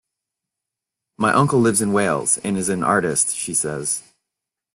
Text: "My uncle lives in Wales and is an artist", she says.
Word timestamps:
"My 1.19 1.31
uncle 1.31 1.59
lives 1.59 1.79
in 1.79 1.93
Wales 1.93 2.39
and 2.39 2.57
is 2.57 2.69
an 2.69 2.81
artist", 2.83 3.35
she 3.35 3.53
says. 3.53 4.01